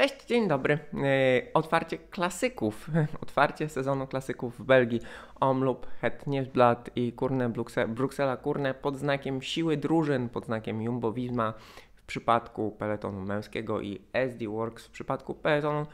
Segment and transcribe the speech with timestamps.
[0.00, 0.74] Cześć, dzień dobry.
[0.74, 2.90] E, otwarcie klasyków,
[3.22, 5.00] otwarcie sezonu klasyków w Belgii.
[5.40, 7.52] Omloop, Het Nieuwsblad i Kurne
[7.88, 11.54] Bruksela Kurne pod znakiem siły drużyn, pod znakiem Jumbo Visma
[11.94, 15.86] w przypadku peletonu męskiego i SD Works w przypadku peletonu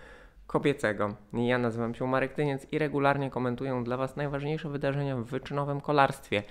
[0.46, 1.14] kobiecego.
[1.32, 6.42] Ja nazywam się Marek Tyniec i regularnie komentuję dla Was najważniejsze wydarzenia w wyczynowym kolarstwie.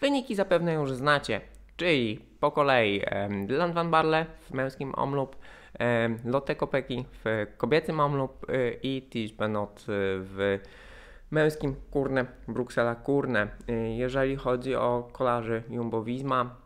[0.00, 1.40] Wyniki zapewne już znacie,
[1.76, 3.02] czyli po kolei
[3.46, 5.36] Dylan van Barle w męskim Omloop,
[6.24, 10.58] Lotte Kopeki w kobiecym Omloop y, i Tish Benot y, w
[11.30, 13.48] męskim Kurne, Bruksela Kurne.
[13.68, 16.56] Y, jeżeli chodzi o kolarzy Jumbo Visma,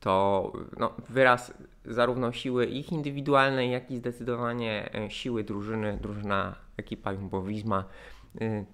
[0.00, 7.42] to no, wyraz zarówno siły ich indywidualnej, jak i zdecydowanie siły drużyny, drużyna ekipa Jumbo
[7.42, 7.84] Visma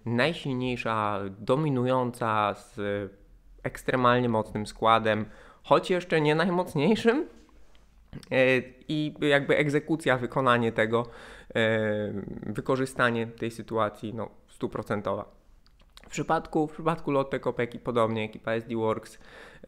[0.04, 2.80] najsilniejsza, dominująca z
[3.62, 5.26] ekstremalnie mocnym składem,
[5.62, 7.37] choć jeszcze nie najmocniejszym, E,
[8.88, 11.06] i jakby egzekucja, wykonanie tego,
[11.54, 12.12] e,
[12.46, 15.24] wykorzystanie tej sytuacji no, stuprocentowa.
[16.06, 19.18] W przypadku, w przypadku Lotte Kopeki podobnie, ekipa SD Works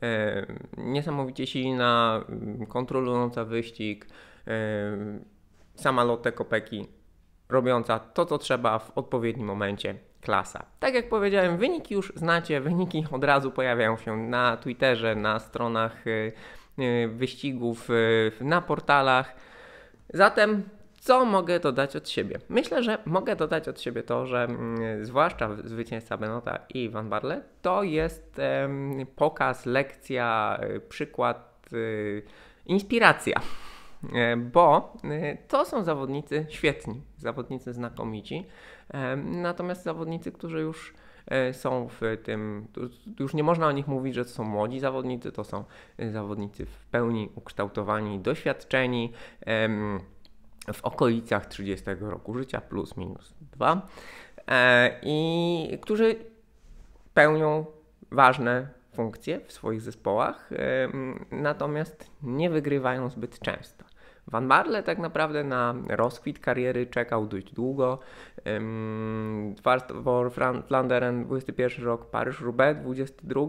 [0.02, 2.24] e, niesamowicie silna,
[2.69, 4.06] kontrolująca wyścig,
[5.75, 6.86] sama Lotte Kopeki
[7.48, 10.64] robiąca to, co trzeba w odpowiednim momencie klasa.
[10.80, 16.06] Tak jak powiedziałem, wyniki już znacie, wyniki od razu pojawiają się na Twitterze, na stronach
[16.06, 16.32] E,
[17.09, 19.34] wyścigów e, na portalach.
[20.14, 20.62] Zatem
[21.00, 22.39] co mogę dodać od siebie?
[22.48, 27.42] Myślę, że mogę dodać od siebie to, że mm, zwłaszcza zwycięzca Benota i Van Barle
[27.62, 28.41] to jest
[29.17, 31.50] pokaz, lekcja, e, przykład,
[32.67, 33.41] inspiracja.
[34.37, 34.92] Bo
[35.48, 38.47] to są zawodnicy świetni, zawodnicy znakomici,
[39.17, 41.09] natomiast zawodnicy, którzy już E,
[41.53, 42.67] są w tym,
[43.20, 45.64] już nie można o nich mówić, że to są młodzi zawodnicy, to są
[45.98, 49.12] e, zawodnicy w pełni ukształtowani, doświadczeni
[50.72, 53.89] w okolicach 30 roku życia, plus minus 2,
[54.47, 56.17] e, i którzy
[57.15, 57.66] pełnią
[58.10, 60.50] ważne funkcje w swoich zespołach,
[61.31, 63.90] natomiast nie wygrywają zbyt często.
[64.30, 67.98] Van Barle tak naprawdę na rozkwit kariery czekał dość długo.
[69.56, 70.30] Dwarstwo
[70.66, 73.41] Flanderen 21 rok, Paryż-Roubaix 22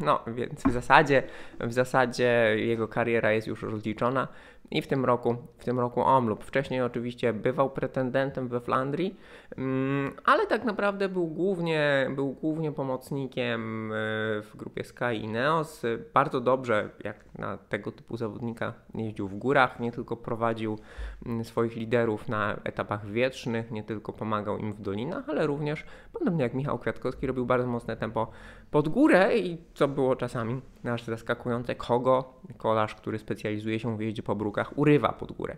[0.00, 1.22] no, więc w zasadzie,
[1.60, 4.28] w zasadzie jego kariera jest już rozliczona
[4.72, 6.44] i w tym roku, w tym roku Omlub.
[6.44, 9.16] Wcześniej oczywiście bywał pretendentem we Flandrii,
[9.56, 13.94] mm, ale tak naprawdę był głównie, był głównie pomocnikiem e,
[14.42, 15.82] w grupie Sky i Neos.
[16.14, 20.78] Bardzo dobrze, jak na tego typu zawodnika, jeździł w górach, nie tylko prowadził
[21.26, 26.42] mm, swoich liderów na etapach wietrznych, nie tylko pomagał im w dolinach, ale również, podobnie
[26.42, 28.26] jak Michał Kwiatkowski, robił bardzo mocne tempo
[28.70, 34.22] pod górę i co było czasami aż zaskakujące, kogo kolarz, który specjalizuje się w jeździe
[34.22, 35.56] po brukach, urywa pod górę.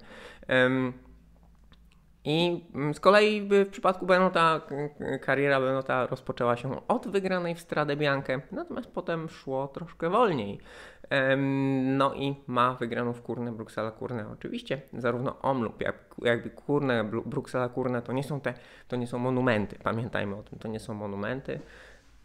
[2.26, 4.60] I z kolei w przypadku Benota
[5.20, 10.60] kariera Benota rozpoczęła się od wygranej w Stradę Biankę, natomiast potem szło troszkę wolniej.
[11.84, 14.28] No i ma wygraną w Kurne, Bruksela Kurne.
[14.32, 18.54] Oczywiście zarówno Omloop, jak, jakby Kurne, Bruksela Kurne to nie są te,
[18.88, 19.76] to nie są monumenty.
[19.82, 21.60] Pamiętajmy o tym, to nie są monumenty.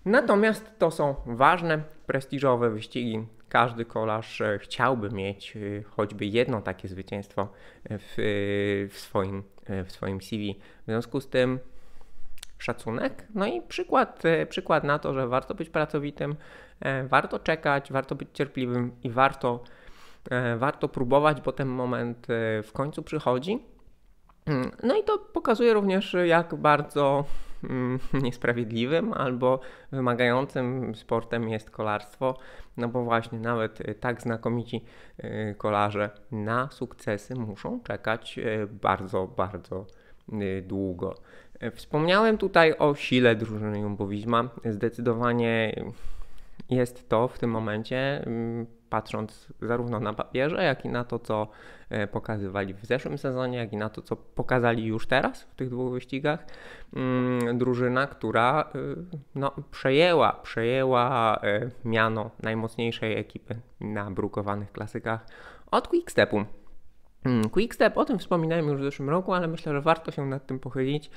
[0.05, 3.27] Natomiast to są ważne, prestiżowe wyścigi.
[3.49, 7.47] Każdy kolarz e, chciałby mieć e, choćby jedno takie zwycięstwo
[7.89, 8.13] w,
[8.91, 10.59] w, swoim, e, w swoim CV.
[10.81, 11.59] W związku z tym
[12.57, 13.27] szacunek.
[13.35, 16.35] No i przykład, przykład na to, że warto być pracowitym,
[17.07, 19.63] warto czekać, warto być cierpliwym i warto,
[20.57, 22.27] warto próbować, bo ten moment
[22.63, 23.59] w końcu przychodzi.
[24.45, 27.25] Mm, no i to pokazuje również, jak bardzo
[28.24, 29.59] niesprawiedliwym albo
[29.92, 32.38] wymagającym sportem jest kolarstwo,
[32.78, 34.84] no bo właśnie nawet y, tak znakomici
[35.20, 39.86] y, kolarze na sukcesy muszą czekać y, bardzo, bardzo
[40.64, 41.16] długo.
[41.74, 44.08] Wspomniałem tutaj o sile drużyny Jumbo.
[44.66, 45.84] Zdecydowanie
[46.70, 51.47] jest to w tym momencie mm, patrząc zarówno na papierze, jak i na to, co
[51.89, 55.69] e, pokazywali w zeszłym sezonie, jak i na to, co pokazali już teraz w tych
[55.69, 56.46] dwóch wyścigach,
[56.96, 58.79] mm, drużyna, która e,
[59.35, 65.25] no, przejęła, przejęła e, miano najmocniejszej ekipy na brukowanych klasykach
[65.72, 66.46] od Quickstepu.
[67.23, 70.45] Hmm, Quickstep, o tym wspominałem już w zeszłym roku, ale myślę, że warto się nad
[70.45, 71.09] tym pochylić.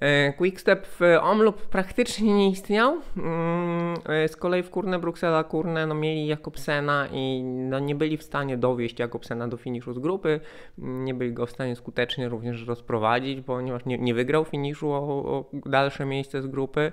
[0.00, 2.96] E, Quickstep w Omloop praktycznie nie istniał.
[3.16, 8.16] Mm, e, z kolei w Kurne Bruksela Kurne no, mieli Jakobsena i no, nie byli
[8.16, 10.40] w stanie dowieść Jakobsena do finiszu z grupy.
[10.78, 15.44] Nie byli go w stanie skutecznie również rozprowadzić, ponieważ nie, nie wygrał finiszu o, o
[15.52, 16.92] dalsze miejsce z grupy.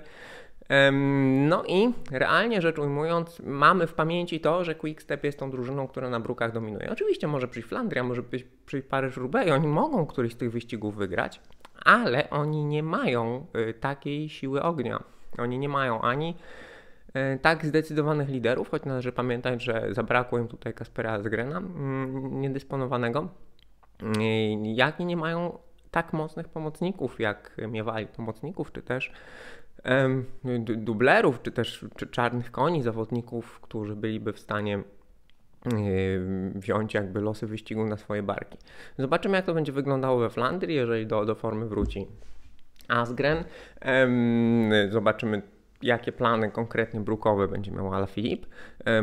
[1.47, 6.09] No i realnie rzecz ujmując, mamy w pamięci to, że Quickstep jest tą drużyną, która
[6.09, 6.91] na brukach dominuje.
[6.91, 8.23] Oczywiście może przyjść Flandria, może
[8.65, 11.41] przyjść Paryż-Roubaix, oni mogą któryś z tych wyścigów wygrać,
[11.85, 15.03] ale oni nie mają y, takiej siły ognia.
[15.37, 16.35] Oni nie mają ani
[17.35, 23.29] y, tak zdecydowanych liderów, choć należy pamiętać, że zabrakło im tutaj Kaspera Zgrena, mm, niedysponowanego,
[24.03, 24.05] y,
[24.63, 25.57] jak i nie mają
[25.91, 29.11] tak mocnych pomocników, jak miewali pomocników, czy też
[30.77, 34.83] dublerów, czy też czy czarnych koni, zawodników, którzy byliby w stanie
[36.55, 38.57] wziąć jakby losy wyścigu na swoje barki.
[38.97, 42.07] Zobaczymy, jak to będzie wyglądało we Flandrii, jeżeli do, do formy wróci
[42.87, 43.43] Asgren.
[44.89, 45.41] Zobaczymy
[45.81, 48.47] jakie plany konkretnie brukowe będzie miał Alaphilippe,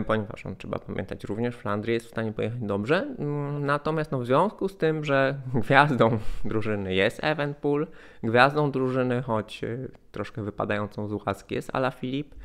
[0.06, 3.06] ponieważ on trzeba pamiętać również, Flandrii jest w stanie pojechać dobrze.
[3.18, 7.86] Mm, natomiast no, w związku z tym, że gwiazdą drużyny jest Evenpool,
[8.22, 9.78] gwiazdą drużyny, choć e,
[10.12, 12.36] troszkę wypadającą z łaski jest Alaphilippe,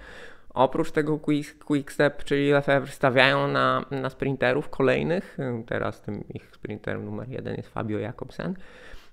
[0.54, 5.38] Oprócz tego quick, Quickstep, czyli Lefebvre, stawiają na, na sprinterów kolejnych.
[5.66, 8.56] Teraz tym ich sprinterem numer jeden jest Fabio Jakobsen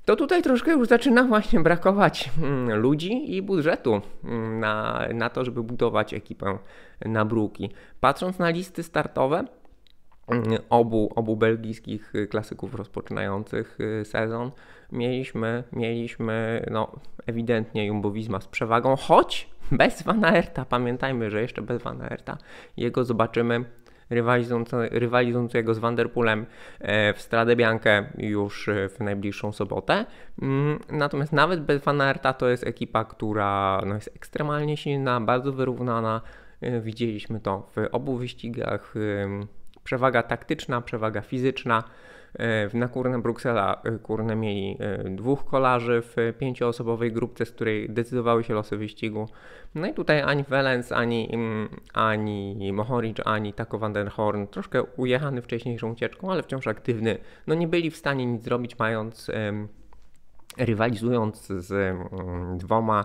[0.09, 5.45] to tutaj troszkę już zaczyna właśnie brakować mm, ludzi i budżetu mm, na, na to,
[5.45, 6.59] żeby budować ekipę
[7.05, 7.71] na bruki.
[8.01, 9.45] Patrząc na listy startowe,
[10.29, 14.51] mm, obu, obu belgijskich klasyków rozpoczynających y, sezon
[14.93, 16.93] mieliśmy, mieliśmy no,
[17.27, 22.39] ewidentnie Jumbo Visma z przewagą, choć bez Van Aerta, pamiętajmy, że jeszcze bez Van Aerta
[22.77, 23.65] jego zobaczymy
[24.91, 26.47] rywalizującego z Vanderpoolem
[26.81, 30.07] e, w Stradę Biankę już e, w najbliższą sobotę.
[30.43, 35.53] Mm, natomiast nawet bez Van Aerta to jest ekipa, która no, jest ekstremalnie silna, bardzo
[35.53, 36.21] wyrównana.
[36.61, 38.95] E, widzieliśmy to w obu wyścigach.
[39.85, 41.85] Przewaga taktyczna, przewaga fizyczna.
[42.35, 47.91] E, na Kurne Bruksela e, Kurne mieli e, dwóch kolarzy w pięcioosobowej grupce, z której
[47.91, 49.29] decydowały się losy wyścigu.
[49.75, 54.83] No i tutaj ani Welens, ani, mm, ani Mohoric, ani Taco van der Horn, troszkę
[54.83, 59.31] ujechany wcześniejszą ucieczką, ale wciąż aktywny, no nie byli w stanie nic zrobić, mając
[60.59, 63.05] rywalizując z mm, dwoma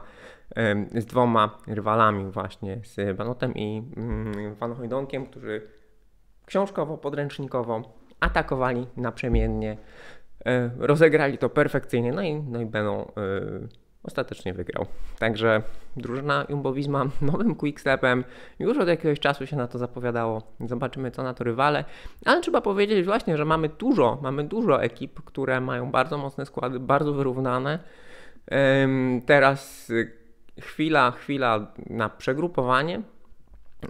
[0.95, 5.61] z dwoma rywalami właśnie, z Banotem i mm, Van Hojdonkiem, którzy
[6.45, 7.81] książkowo, podręcznikowo
[8.23, 9.77] atakowali naprzemiennie,
[10.45, 13.11] e, rozegrali to perfekcyjnie, no i, no i będą e,
[14.03, 14.85] ostatecznie wygrał.
[15.19, 15.61] Także
[15.97, 18.23] drużyna Jumbo-Visma nowym quickstepem
[18.59, 20.41] już od jakiegoś czasu się na to zapowiadało.
[20.67, 21.85] Zobaczymy co na to rywale,
[22.25, 26.79] ale trzeba powiedzieć właśnie, że mamy dużo, mamy dużo ekip, które mają bardzo mocne składy,
[26.79, 27.79] bardzo wyrównane.
[29.25, 29.91] Teraz
[30.61, 33.01] chwila, chwila na przegrupowanie,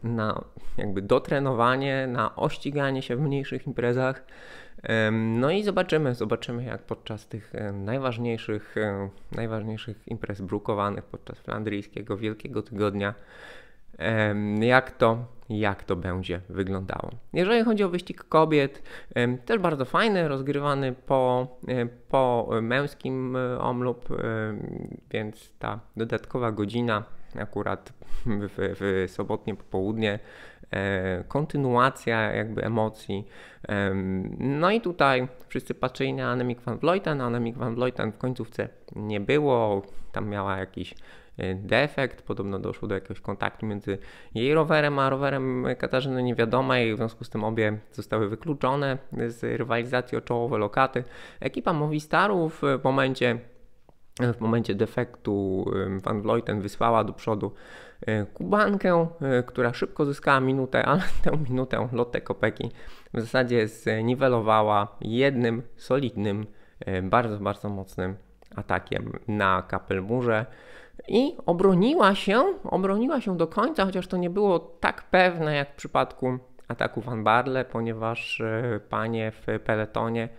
[0.03, 0.43] na
[0.77, 4.23] jakby dotrenowanie, na ościganie się w mniejszych imprezach.
[5.11, 8.75] No i zobaczymy, zobaczymy jak podczas tych najważniejszych,
[9.31, 13.13] najważniejszych imprez brukowanych podczas flandryjskiego Wielkiego Tygodnia,
[14.59, 17.11] jak to, jak to będzie wyglądało.
[17.33, 18.83] Jeżeli chodzi o wyścig kobiet,
[19.45, 21.47] też bardzo fajny, rozgrywany po,
[22.09, 24.09] po męskim e, omlub,
[25.11, 27.03] więc ta dodatkowa godzina
[27.41, 27.93] akurat
[28.25, 30.19] w, w sobotnie popołudnie,
[30.71, 33.27] e, kontynuacja jakby emocji.
[34.39, 39.19] No i tutaj wszyscy patrzyli na Annemiek van Vleuten, Annemiek van Vleuten w końcówce nie
[39.19, 39.81] było,
[40.11, 40.95] tam miała jakiś
[41.37, 43.97] e, defekt, podobno doszło do jakiegoś kontaktu między
[44.35, 48.97] jej rowerem a rowerem Katarzyny niewiadomej, w związku z tym obie zostały wykluczone
[49.27, 51.03] z rywalizacji o czołowe lokaty.
[51.39, 53.39] Ekipa Movistarów w momencie
[54.19, 55.65] w momencie defektu
[56.03, 57.51] Van Vleuten wysłała do przodu
[58.01, 62.71] e, Kubankę, e, która szybko zyskała minutę, ale tę minutę Lotte Kopeki
[63.13, 66.45] w zasadzie zniwelowała jednym solidnym,
[66.79, 68.15] e, bardzo, bardzo mocnym
[68.55, 70.45] atakiem na Kapelmurze
[71.07, 75.75] i obroniła się, obroniła się do końca, chociaż to nie było tak pewne jak w
[75.75, 78.41] przypadku ataku Van Barle, ponieważ
[78.89, 80.29] panie w peletonie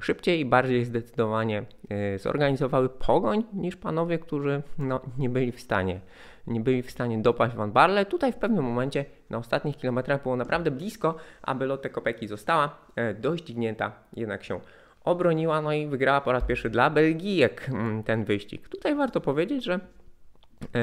[0.00, 6.00] szybciej i bardziej zdecydowanie e, zorganizowały pogoń niż panowie, którzy no, nie byli w stanie
[6.48, 8.06] nie byli w stanie dopaść Van Barle.
[8.06, 13.14] Tutaj w pewnym momencie na ostatnich kilometrach było naprawdę blisko, aby Lotte Kopeki została e,
[13.14, 14.60] doścignięta, jednak się
[15.04, 18.68] obroniła, no i wygrała po raz pierwszy dla Belgijek mm, ten wyścig.
[18.68, 19.80] Tutaj warto powiedzieć, że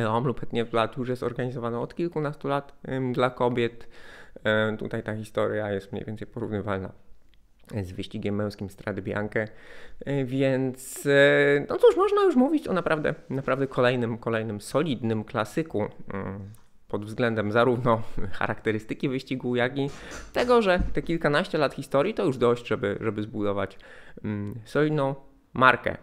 [0.09, 0.41] Omloop
[0.73, 2.75] lat już jest organizowany od kilkunastu lat
[3.11, 3.87] dla kobiet.
[4.79, 6.91] Tutaj ta historia jest mniej więcej porównywalna
[7.83, 9.47] z wyścigiem męskim Strady Bianche,
[10.05, 15.81] e, więc e, no cóż, można już mówić o naprawdę, naprawdę kolejnym, kolejnym solidnym klasyku
[16.13, 16.49] mm,
[16.87, 19.89] pod względem zarówno charakterystyki wyścigu, jak i
[20.33, 23.77] tego, że te kilkanaście lat historii to już dość, żeby, żeby zbudować
[24.23, 25.15] mm, solidną
[25.53, 25.97] markę.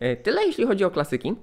[0.00, 1.34] E, tyle jeśli chodzi o klasyki.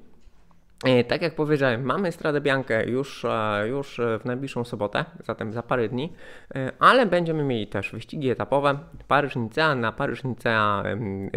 [0.86, 5.64] E, Tak jak powiedziałem, mamy Stradę Biankę już, e, już w najbliższą sobotę, zatem za
[5.64, 6.14] parę dni,
[6.56, 8.80] e, ale będziemy mieli też wyścigi etapowe.
[9.08, 10.84] Paryż-Nicea, na Paryż-Nicea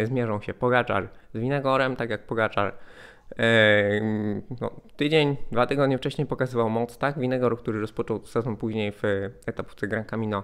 [0.03, 2.73] zmierzą się Pogaczar z Winegorem, tak jak Pogaczar
[4.61, 7.19] no, tydzień, dwa tygodnie wcześniej pokazywał moc, tak?
[7.19, 9.01] Winegor, który rozpoczął sezon później w
[9.45, 10.43] etapówce Gran Camino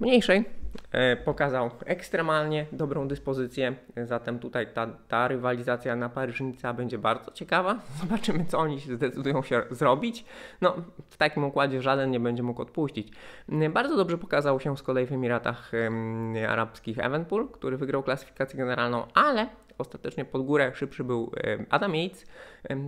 [0.00, 0.44] mniejszej,
[0.92, 3.74] e, pokazał ekstremalnie dobrą dyspozycję,
[4.04, 7.78] zatem tutaj ta, ta rywalizacja na Paryż-Nicea będzie bardzo ciekawa.
[8.00, 10.24] Zobaczymy, co oni zdecydują się zrobić.
[10.60, 10.76] No,
[11.10, 13.12] w takim układzie żaden nie będzie mógł odpuścić.
[13.48, 18.58] Mm, Bardzo dobrze pokazał się z kolei w Emiratach em, Arabskich Evenpool, który wygrał klasyfikację
[18.58, 19.46] generalną, ale
[19.78, 21.32] ostatecznie pod górę szybszy był
[21.70, 22.26] Adam Yates,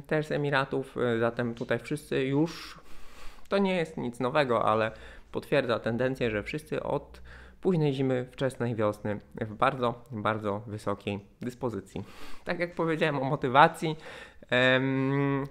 [0.06, 2.78] też z Emiratów, e, zatem tutaj wszyscy już,
[3.48, 4.90] to nie jest nic nowego, ale
[5.32, 7.22] potwierdza tendencję, że wszyscy od
[7.60, 12.04] późnej zimy, wczesnej wiosny w bardzo, bardzo wysokiej dyspozycji.
[12.44, 13.96] Tak jak powiedziałem o motywacji,
[14.50, 15.46] em,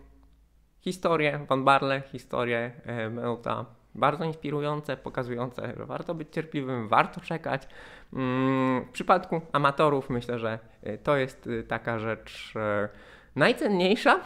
[0.80, 7.22] historie Van Barle, historie e, będą ta bardzo inspirujące, pokazujące, że warto być cierpliwym, warto
[7.22, 7.68] czekać.
[8.14, 12.90] Mm, W przypadku amatorów myślę, że e, to jest e, taka rzecz e,
[13.36, 14.20] najcenniejsza,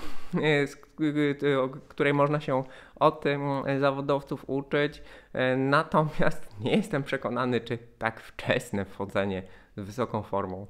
[1.43, 2.63] e, o której można się
[2.95, 3.41] od em,
[3.79, 5.03] zawodowców uczyć.
[5.33, 9.43] E, Natomiast nie jestem przekonany, czy tak wczesne wchodzenie
[9.77, 10.67] z wysoką formą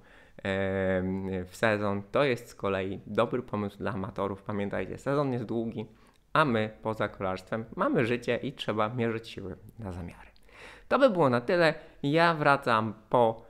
[1.46, 4.44] w sezon to jest z kolei dobry pomysł dla amatorów.
[4.44, 5.86] Pamiętajcie, sezon jest długi,
[6.34, 10.30] a my poza kolarstwem mamy życie i trzeba mierzyć siły na zamiary.
[10.88, 11.74] To by było na tyle.
[12.04, 13.45] Ja wracam po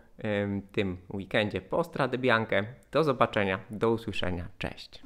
[0.71, 2.63] tym weekendzie po Stradę Biankę.
[2.91, 4.47] Do zobaczenia, do usłyszenia.
[4.57, 5.03] Cześć.